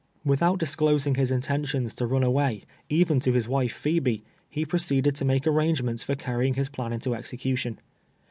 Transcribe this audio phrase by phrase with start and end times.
[0.25, 5.25] "Without disclosing his intentions to run away even to his Avife Phebe, he i)roceeded to
[5.25, 7.77] make arrange ments for carrying his plan into execution.